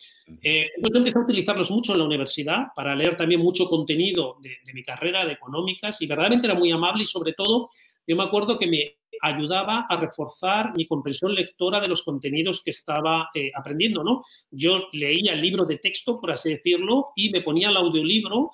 [0.42, 4.74] Eh, entonces empecé a utilizarlos mucho en la universidad para leer también mucho contenido de,
[4.74, 7.70] mi carrera, de económicas, y verdaderamente era muy amable y sobre todo
[8.06, 12.72] yo me acuerdo que me ayudaba a reforzar mi comprensión lectora de los contenidos que
[12.72, 14.24] estaba eh, aprendiendo, ¿no?
[14.52, 18.52] Yo leía el libro de texto, por así decirlo, y me ponía el audiolibro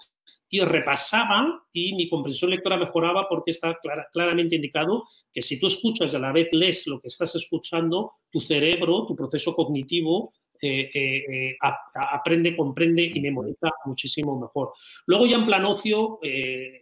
[0.54, 3.76] y repasaba y mi comprensión lectora mejoraba porque está
[4.12, 8.12] claramente indicado que si tú escuchas y a la vez lees lo que estás escuchando,
[8.30, 14.74] tu cerebro, tu proceso cognitivo eh, eh, eh, aprende, comprende y memoriza muchísimo mejor.
[15.08, 16.20] Luego ya en plan ocio,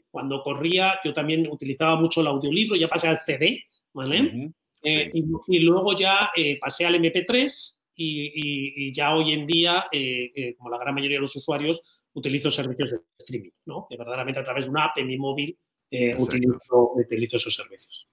[0.10, 4.52] cuando corría, yo también utilizaba mucho el audiolibro, ya pasé al CD, ¿vale?
[4.84, 6.30] y, luego ya
[6.60, 9.86] pasé al MP3 y, y, ya hoy en día,
[10.58, 11.82] como la gran mayoría de los usuarios,
[12.14, 13.88] utilizo servicios de streaming, ¿no?
[13.90, 15.58] Que verdaderamente a través de una app en mi móvil
[15.90, 18.08] eh, utilizo, esos servicios.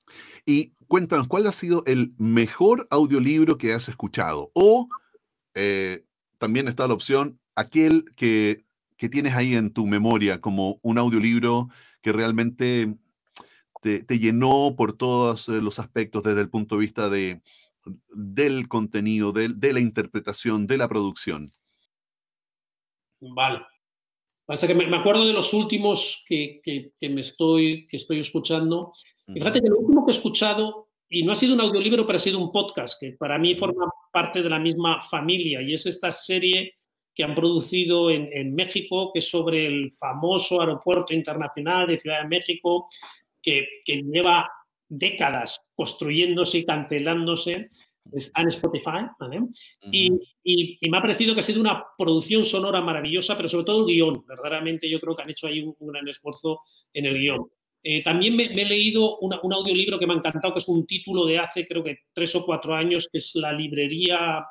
[0.44, 4.50] Y cuéntanos, ¿cuál ha sido el mejor audiolibro que has escuchado?
[4.54, 4.88] O
[5.54, 6.04] eh,
[6.38, 8.64] también está la opción, aquel que,
[8.96, 11.68] que, tienes ahí en tu memoria como un audiolibro
[12.02, 12.96] que realmente
[13.80, 17.42] te, llenó por todos eh, los aspectos desde el punto de vista de,
[18.12, 21.52] del contenido, de, de la interpretación, de la producción.
[23.20, 23.60] Vale.
[24.48, 26.62] Pasa que me, acuerdo de los últimos que,
[27.02, 28.94] me estoy, que estoy escuchando.
[29.26, 32.16] Y fíjate que lo último que he escuchado, y no ha sido un audiolibro, pero
[32.16, 35.84] ha sido un podcast, que para mí forma parte de la misma familia, y es
[35.84, 36.76] esta serie
[37.14, 42.28] que han producido en, México, que es sobre el famoso aeropuerto internacional de Ciudad de
[42.28, 42.88] México,
[43.42, 44.50] que, que lleva
[44.88, 47.68] décadas construyéndose y cancelándose
[48.12, 49.40] está en Spotify, ¿vale?
[49.90, 50.10] y,
[50.88, 54.24] me ha parecido que ha sido una producción sonora maravillosa, pero sobre todo el guion.
[54.26, 56.60] Verdaderamente yo creo que han hecho ahí un, gran esfuerzo
[56.92, 57.46] en el guion.
[57.82, 61.26] Eh, también me, he leído un audiolibro que me ha encantado, que es un título
[61.26, 64.44] de hace creo que tres o cuatro años, que es La librería,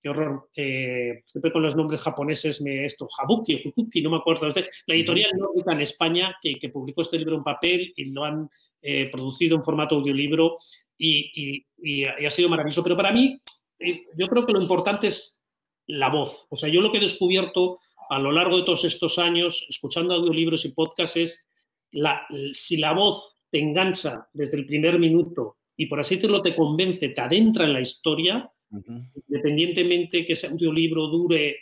[0.00, 4.46] qué horror, eh, siempre con los nombres japoneses, me, esto, Habuki Hukuki, no me acuerdo,
[4.46, 8.48] la editorial nórdica en España que, que publicó este libro en papel y lo han
[8.82, 10.58] eh, producido en formato audiolibro
[10.98, 11.64] y,
[12.04, 12.82] ha sido maravilloso.
[12.82, 13.38] Pero para mí,
[13.78, 15.40] eh, yo creo que lo importante es
[15.86, 16.46] la voz.
[16.50, 17.78] O sea, yo lo que he descubierto
[18.08, 21.48] a lo largo de todos estos años, escuchando audiolibros y podcasts, es
[21.92, 26.54] la, si la voz te engancha desde el primer minuto y por así decirlo te
[26.54, 28.50] convence, te adentra en la historia,
[29.28, 31.56] independientemente que ese audiolibro dure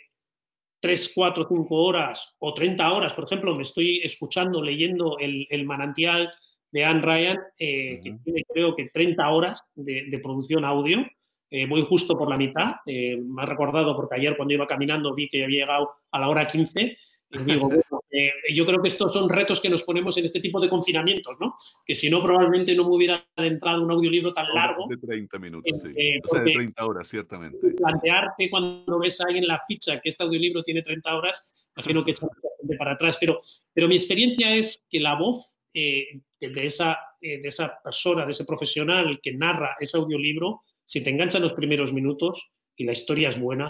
[0.79, 5.65] 3, 4, 5 horas o 30 horas, por ejemplo, me estoy escuchando, leyendo el, el
[5.65, 6.31] manantial
[6.71, 11.05] de Anne Ryan, eh, que tiene creo que 30 horas de, producción audio.
[11.49, 12.75] Eh, voy justo por la mitad.
[12.85, 16.27] Eh, me ha recordado porque ayer cuando iba caminando vi que había llegado a la
[16.27, 16.97] hora 15.
[17.31, 17.69] Y digo,
[18.53, 21.55] yo creo que estos son retos que nos ponemos en este tipo de confinamientos, ¿no?
[21.85, 24.87] Que si no, probablemente no me hubiera adentrado un audiolibro tan largo.
[24.89, 25.89] De 30 minutos, sí.
[26.23, 27.57] o sea, de 30 horas, ciertamente.
[27.71, 32.11] Plantearte cuando ves ahí en la ficha que este audiolibro tiene 30 horas, imagino que
[32.11, 32.29] echar
[32.77, 33.17] para atrás.
[33.19, 33.39] Pero,
[33.73, 38.31] pero mi experiencia es que la voz eh, de, esa, eh, de esa persona, de
[38.31, 43.27] ese profesional que narra ese audiolibro, si te enganchan los primeros minutos y la historia
[43.27, 43.67] es buena,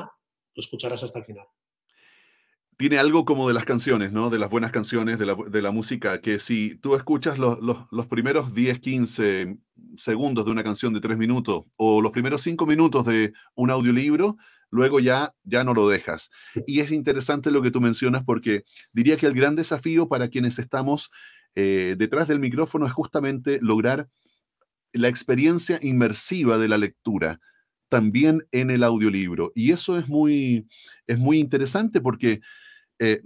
[0.54, 1.48] lo escucharás hasta el final.
[2.78, 4.30] Tiene algo como de las canciones, ¿no?
[4.30, 8.06] De las buenas canciones, de la, de la música, que si tú escuchas los, los,
[8.06, 9.58] primeros 10, 15
[9.96, 14.38] segundos de una canción de 3 minutos o los primeros 5 minutos de un audiolibro,
[14.70, 16.30] luego ya, ya no lo dejas.
[16.68, 20.60] Y es interesante lo que tú mencionas porque diría que el gran desafío para quienes
[20.60, 21.10] estamos
[21.56, 24.10] eh, detrás del micrófono es justamente lograr
[24.92, 27.40] la experiencia inmersiva de la lectura
[27.90, 29.52] también en el audiolibro.
[29.56, 30.68] Y eso es muy,
[31.08, 32.42] es muy interesante porque
[33.00, 33.22] eh,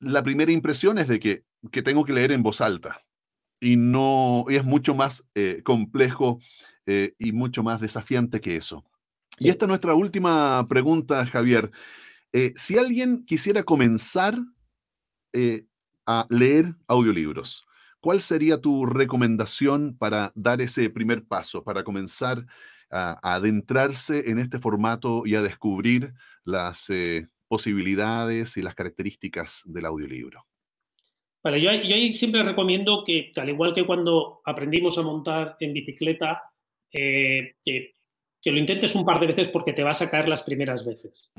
[0.00, 1.44] la primera impresión es de que,
[1.82, 3.04] tengo que leer en voz alta
[3.60, 6.38] y no es mucho más eh, complejo
[7.18, 8.84] y mucho más desafiante que eso.
[9.38, 11.72] Y esta es nuestra última pregunta, Javier.
[12.54, 14.38] si alguien quisiera comenzar
[16.06, 17.66] a leer audiolibros.
[18.00, 22.46] ¿Cuál sería tu recomendación para dar ese primer paso, para comenzar
[22.90, 26.12] a, adentrarse en este formato y a descubrir
[26.44, 30.46] las eh, posibilidades y las características del audiolibro?
[31.42, 31.70] Vale, yo,
[32.12, 36.42] siempre recomiendo que, al igual que cuando aprendimos a montar en bicicleta,
[36.92, 37.95] eh, que
[38.42, 41.32] que lo intentes un par de veces porque te vas a caer las primeras veces.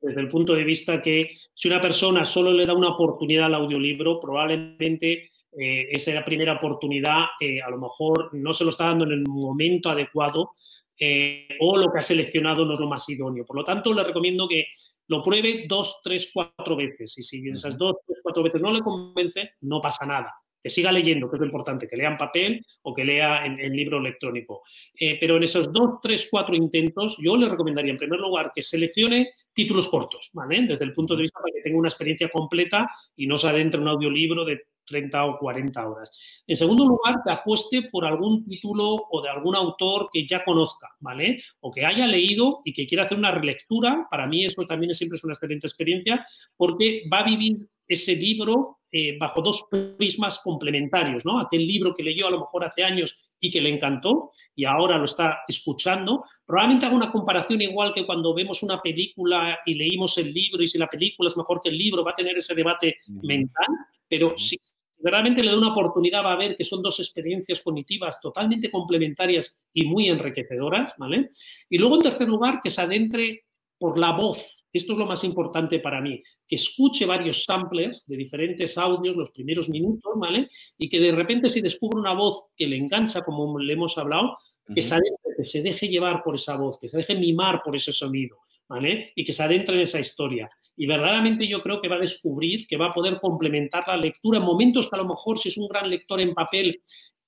[0.00, 3.54] Desde el punto de vista que si una persona solo le da una oportunidad al
[3.54, 9.04] audiolibro, probablemente eh, esa primera oportunidad eh, a lo mejor no se lo está dando
[9.04, 10.52] en el momento adecuado
[10.98, 13.44] eh, o lo que ha seleccionado no es lo más idóneo.
[13.44, 14.66] Por lo tanto, le recomiendo que
[15.06, 17.16] lo pruebe dos, tres, cuatro veces.
[17.18, 20.32] Y si esas dos, tres, cuatro veces no le convence, no pasa nada
[20.64, 23.76] que siga leyendo, que es lo importante, que lea en papel o que lea en,
[23.76, 24.62] libro electrónico.
[24.98, 28.62] Eh, pero en esos dos, tres, cuatro intentos, yo le recomendaría en primer lugar que
[28.62, 30.62] seleccione títulos cortos, ¿vale?
[30.66, 33.76] Desde el punto de vista para que tenga una experiencia completa y no se adentre
[33.76, 36.42] en un audiolibro de 30 o 40 horas.
[36.46, 40.88] En segundo lugar, que apueste por algún título o de algún autor que ya conozca,
[41.00, 41.42] ¿vale?
[41.60, 44.06] O que haya leído y que quiera hacer una relectura.
[44.10, 46.24] Para mí eso también siempre es una excelente experiencia
[46.56, 49.64] porque va a vivir ese libro eh, bajo dos
[49.98, 51.40] prismas complementarios, ¿no?
[51.40, 54.98] Aquel libro que leyó a lo mejor hace años y que le encantó y ahora
[54.98, 56.22] lo está escuchando.
[56.46, 60.68] Probablemente haga una comparación igual que cuando vemos una película y leímos el libro y
[60.68, 63.66] si la película es mejor que el libro, va a tener ese debate mental,
[64.08, 64.56] pero si
[65.02, 69.60] realmente le da una oportunidad va a ver que son dos experiencias cognitivas totalmente complementarias
[69.72, 71.30] y muy enriquecedoras, ¿vale?
[71.68, 73.44] Y luego, en tercer lugar, que se adentre
[73.76, 78.16] por la voz esto es lo más importante para mí, que escuche varios samplers de
[78.16, 80.48] diferentes audios los primeros minutos, ¿vale?
[80.76, 84.36] Y que de repente si descubre una voz que le engancha, como le hemos hablado,
[84.74, 84.98] que, se
[85.36, 89.12] que se deje llevar por esa voz, que se deje mimar por ese sonido, ¿vale?
[89.14, 90.50] Y que se adentre en esa historia.
[90.76, 94.38] Y verdaderamente yo creo que va a descubrir que va a poder complementar la lectura
[94.38, 96.82] en momentos que a lo mejor si es un gran lector en papel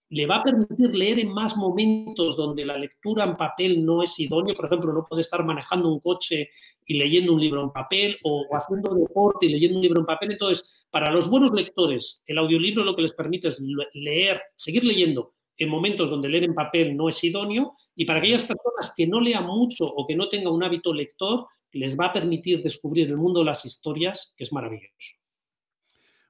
[0.08, 4.18] le va a permitir leer en más momentos donde la lectura en papel no es
[4.20, 4.54] idóneo.
[4.54, 6.50] Por ejemplo, no puede estar manejando un coche
[6.86, 10.32] y leyendo un libro en papel o, haciendo deporte y leyendo un libro en papel.
[10.32, 13.60] Entonces, para los buenos lectores, el audiolibro lo que les permite es
[13.94, 17.74] leer, seguir leyendo en momentos donde leer en papel no es idóneo.
[17.96, 21.46] Y para aquellas personas que no lean mucho o que no tengan un hábito lector,
[21.72, 25.16] les va a permitir descubrir el mundo de las historias, que es maravilloso.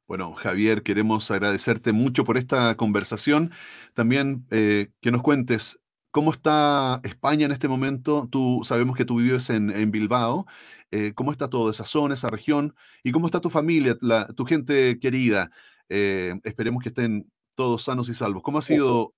[0.06, 3.50] Bueno, Javier, queremos agradecerte mucho por esta conversación.
[3.92, 5.80] También eh, que nos cuentes
[6.12, 8.28] cómo está España en este momento.
[8.30, 10.46] Tú sabemos que tú vives en, Bilbao.
[10.92, 12.76] Eh, ¿Cómo está toda esa zona, esa región?
[13.02, 13.96] ¿Y cómo está tu familia,
[14.36, 15.50] tu gente querida?
[15.88, 18.44] Eh, esperemos que estén todos sanos y salvos.
[18.44, 19.12] ¿Cómo ha sido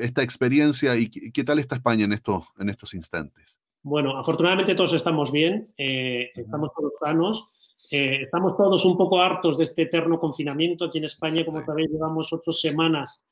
[0.00, 3.58] esta experiencia y qué, tal está España en estos, en estos instantes?
[3.82, 7.63] Bueno, afortunadamente todos estamos bien, estamos todos sanos.
[7.90, 10.84] Eh, estamos todos un poco hartos de este eterno confinamiento.
[10.84, 13.24] Aquí en España, como sabéis, llevamos ocho semanas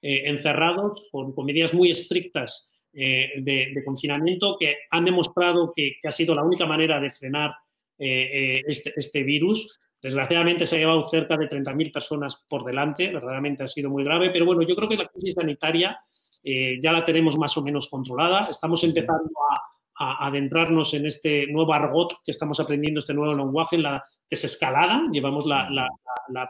[0.00, 6.34] eh, encerrados con, medidas muy estrictas eh, de, confinamiento que han demostrado que, ha sido
[6.34, 7.52] la única manera de frenar
[7.98, 9.78] este, este, virus.
[10.00, 14.30] Desgraciadamente se ha llevado cerca de 30.000 personas por delante, verdaderamente ha sido muy grave,
[14.30, 16.00] pero bueno, yo creo que la crisis sanitaria
[16.42, 18.48] ya la tenemos más o menos controlada.
[18.48, 19.69] Estamos empezando a,
[20.00, 25.02] adentrarnos en este nuevo argot que estamos aprendiendo, este nuevo lenguaje, en la desescalada.
[25.12, 25.88] Llevamos la,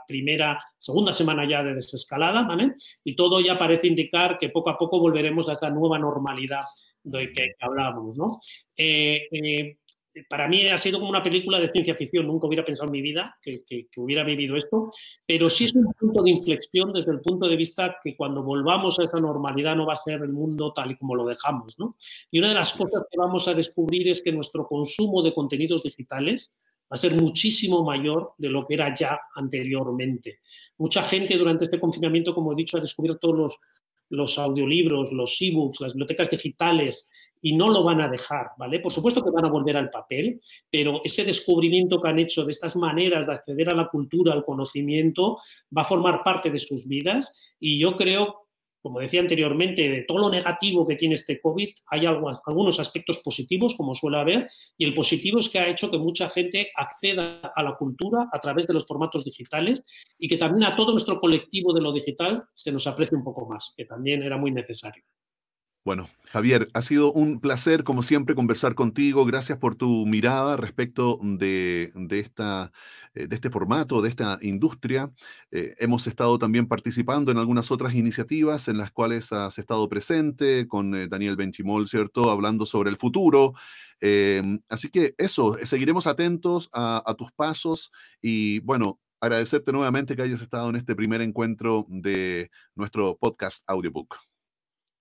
[0.06, 2.74] primera, segunda semana ya de desescalada, ¿vale?
[3.02, 6.64] Y todo ya parece indicar que poco a poco volveremos a esta nueva normalidad
[7.02, 8.38] de que, hablábamos, ¿no?
[8.76, 9.78] Eh, eh,
[10.28, 12.26] para mí ha sido como una película de ciencia ficción.
[12.26, 13.64] Nunca hubiera pensado en mi vida que,
[13.96, 14.90] hubiera vivido esto,
[15.26, 18.98] pero sí es un punto de inflexión desde el punto de vista que cuando volvamos
[18.98, 21.78] a esa normalidad no va a ser el mundo tal y como lo dejamos.
[21.78, 21.96] ¿no?
[22.30, 25.82] Y una de las cosas que vamos a descubrir es que nuestro consumo de contenidos
[25.82, 26.52] digitales
[26.90, 30.40] va a ser muchísimo mayor de lo que era ya anteriormente.
[30.78, 33.58] Mucha gente durante este confinamiento, como he dicho, ha descubierto los,
[34.10, 37.08] los audiolibros, los ebooks, las bibliotecas digitales
[37.40, 38.80] y no lo van a dejar, ¿vale?
[38.80, 42.52] Por supuesto que van a volver al papel, pero ese descubrimiento que han hecho de
[42.52, 45.38] estas maneras de acceder a la cultura, al conocimiento,
[45.76, 48.49] va a formar parte de sus vidas y yo creo
[48.82, 53.74] como decía anteriormente, de todo lo negativo que tiene este COVID, hay algunos aspectos positivos,
[53.76, 57.62] como suele haber, y el positivo es que ha hecho que mucha gente acceda a
[57.62, 59.84] la cultura a través de los formatos digitales
[60.18, 63.46] y que también a todo nuestro colectivo de lo digital se nos aprecie un poco
[63.46, 65.04] más, que también era muy necesario.
[65.82, 69.24] Bueno, Javier, ha sido un placer, como siempre, conversar contigo.
[69.24, 72.68] Gracias por tu mirada respecto de, eh,
[73.30, 75.10] este formato, de esta industria.
[75.50, 80.68] Eh, hemos estado también participando en algunas otras iniciativas en las cuales has estado presente
[80.68, 82.30] con eh, Daniel Benchimol, ¿cierto?
[82.30, 83.54] Hablando sobre el futuro.
[84.68, 90.70] Así que eso, seguiremos atentos a tus pasos y bueno, agradecerte nuevamente que hayas estado
[90.70, 94.29] en este primer encuentro de nuestro podcast Audiobook.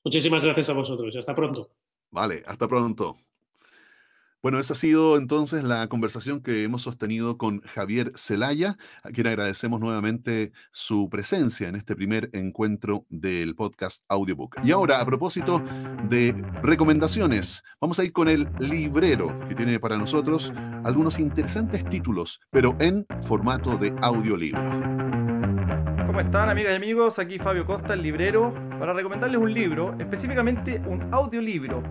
[0.03, 1.69] Muchísimas gracias a vosotros hasta pronto.
[2.11, 3.17] Vale, hasta pronto.
[4.41, 9.27] Bueno, esa ha sido entonces la conversación que hemos sostenido con Javier Celaya, a quien
[9.27, 14.55] agradecemos nuevamente su presencia en este primer encuentro del podcast Audiobook.
[14.63, 15.61] Y ahora, a propósito
[16.07, 16.33] de
[16.63, 20.53] recomendaciones, vamos a ir con el librero que tiene para nosotros
[20.85, 24.98] algunos interesantes títulos, pero en formato de audiolibro
[26.19, 27.17] ¿cómo están amigas y amigos?
[27.17, 31.81] Aquí Fabio Costa, el librero, para recomendarles un libro, específicamente un audiolibro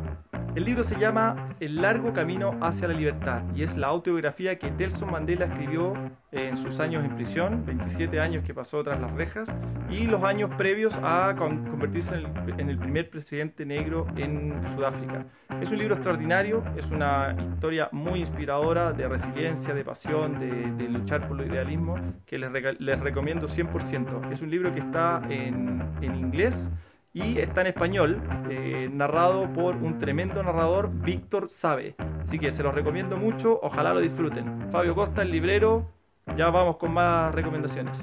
[0.55, 4.71] el libro se llama El largo camino hacia la libertad y es la autobiografía que
[4.71, 5.95] Nelson Mandela escribió
[6.33, 9.49] en sus años en prisión, 27 años que pasó tras las rejas,
[9.89, 12.15] y los años previos a convertirse
[12.59, 15.25] en el, primer presidente negro en Sudáfrica.
[15.61, 21.29] Es un libro extraordinario, es una historia muy inspiradora de resiliencia, de pasión, de, luchar
[21.29, 21.97] por el idealismo,
[22.27, 24.33] que les, les, recomiendo 100%.
[24.33, 26.71] Es un libro que está en inglés
[27.19, 31.97] y está en español, eh, narrado por un tremendo narrador, Víctor Sabe.
[32.25, 34.71] Así que se los recomiendo mucho, ojalá lo disfruten.
[34.71, 35.91] Fabio Costa, el librero,
[36.37, 37.99] ya vamos con más recomendaciones.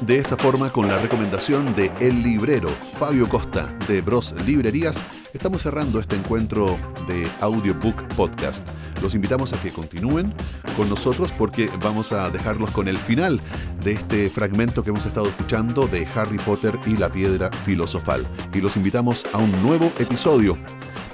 [0.00, 5.00] De esta forma, con la recomendación de El Librero, Fabio Costa, de Bros Librerías,
[5.32, 8.66] estamos cerrando este encuentro de Audiobook Podcast.
[9.00, 10.34] Los invitamos a que continúen
[10.76, 13.40] con nosotros porque vamos a dejarlos con el final
[13.82, 18.26] de este fragmento que hemos estado escuchando de Harry Potter y la piedra filosofal.
[18.52, 20.56] Y los invitamos a un nuevo episodio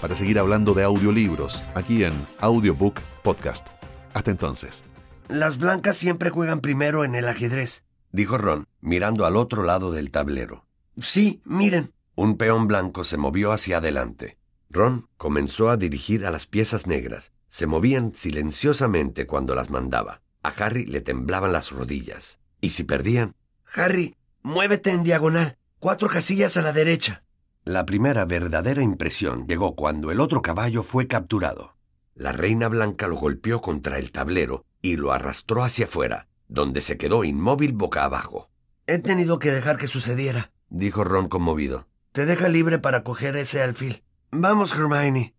[0.00, 3.68] para seguir hablando de audiolibros aquí en Audiobook Podcast.
[4.14, 4.84] Hasta entonces.
[5.28, 10.10] Las blancas siempre juegan primero en el ajedrez dijo Ron, mirando al otro lado del
[10.10, 10.64] tablero.
[10.98, 11.92] Sí, miren.
[12.18, 14.38] Un peón blanco se movió hacia adelante.
[14.70, 17.30] Ron comenzó a dirigir a las piezas negras.
[17.46, 20.20] Se movían silenciosamente cuando las mandaba.
[20.42, 22.40] A Harry le temblaban las rodillas.
[22.60, 23.36] ¿Y si perdían?
[23.72, 25.58] Harry, muévete en diagonal.
[25.78, 27.22] Cuatro casillas a la derecha.
[27.62, 31.76] La primera verdadera impresión llegó cuando el otro caballo fue capturado.
[32.16, 36.98] La reina blanca lo golpeó contra el tablero y lo arrastró hacia afuera, donde se
[36.98, 38.50] quedó inmóvil boca abajo.
[38.88, 41.86] He tenido que dejar que sucediera, dijo Ron conmovido.
[42.18, 44.02] Te deja libre para coger ese alfil.
[44.32, 45.36] Vamos, Hermione.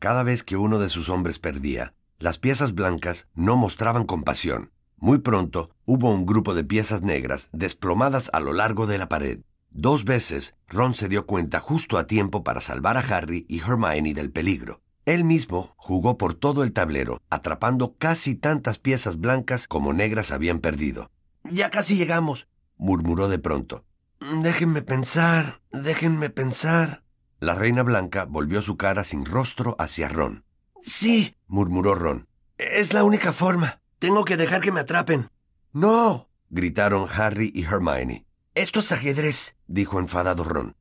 [0.00, 4.72] Cada vez que uno de sus hombres perdía, las piezas blancas no mostraban compasión.
[4.96, 9.42] Muy pronto hubo un grupo de piezas negras desplomadas a lo largo de la pared.
[9.70, 14.12] Dos veces Ron se dio cuenta justo a tiempo para salvar a Harry y Hermione
[14.12, 14.82] del peligro.
[15.04, 20.58] Él mismo jugó por todo el tablero, atrapando casi tantas piezas blancas como negras habían
[20.58, 21.08] perdido.
[21.44, 23.84] Ya casi llegamos, murmuró de pronto.
[24.20, 27.02] Déjenme pensar, déjenme pensar.
[27.38, 30.44] La reina blanca volvió su cara sin rostro hacia Ron.
[30.80, 32.28] Sí, murmuró Ron.
[32.58, 33.82] Es la única forma.
[33.98, 35.30] Tengo que dejar que me atrapen.
[35.72, 38.26] No, gritaron Harry y Hermione.
[38.54, 40.76] Esto es ajedrez, dijo enfadado Ron.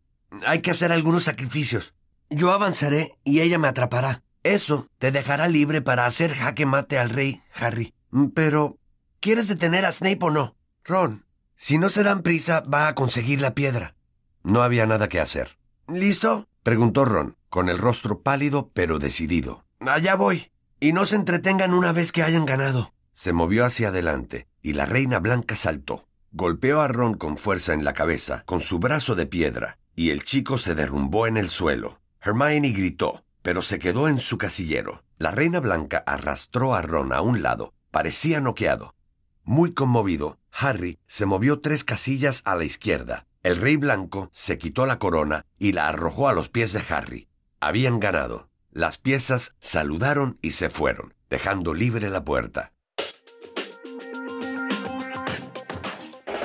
[0.46, 1.94] Hay que hacer algunos sacrificios.
[2.30, 4.24] Yo avanzaré y ella me atrapará.
[4.44, 7.94] Eso te dejará libre para hacer jaque mate al rey, Harry.
[8.34, 8.78] Pero,
[9.20, 10.56] ¿quieres detener a Snape o no?
[10.84, 11.25] Ron,
[11.56, 13.95] si no se dan prisa, va a conseguir la piedra.
[14.43, 15.58] No había nada que hacer.
[15.88, 16.47] ¿Listo?
[16.64, 19.66] preguntó Ron, con el rostro pálido pero decidido.
[19.80, 20.51] Allá voy.
[20.80, 22.93] Y no se entretengan una vez que hayan ganado.
[23.14, 26.06] Se movió hacia adelante, y la reina blanca saltó.
[26.32, 30.24] Golpeó a Ron con fuerza en la cabeza, con su brazo de piedra, y el
[30.24, 32.01] chico se derrumbó en el suelo.
[32.20, 35.03] Hermione gritó, pero se quedó en su casillero.
[35.18, 37.74] La reina blanca arrastró a Ron a un lado.
[37.89, 38.95] Parecía noqueado.
[39.43, 43.26] Muy conmovido, Harry se movió tres casillas a la izquierda.
[43.43, 47.28] El rey blanco se quitó la corona y la arrojó a los pies de Harry.
[47.60, 48.49] Habían ganado.
[48.72, 52.72] Las piezas saludaron y se fueron, dejando libre la puerta.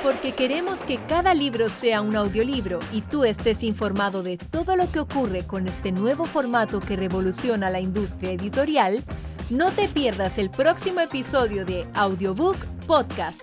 [0.02, 4.90] Porque queremos que cada libro sea un audiolibro y tú estés informado de todo lo
[4.90, 9.04] que ocurre con este nuevo formato que revoluciona la industria editorial,
[9.50, 12.56] no te pierdas el próximo episodio de Audiobook
[12.86, 13.42] Podcast,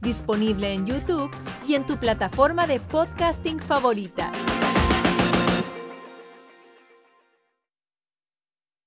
[0.00, 1.30] disponible en YouTube
[1.66, 4.32] y en tu plataforma de podcasting favorita.